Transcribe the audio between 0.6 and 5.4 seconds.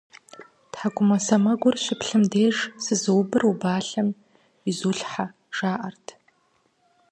ТхьэкӀумэ сэмэгур щыплъым деж «Сызыубыр убалъэм изулъхьэ»,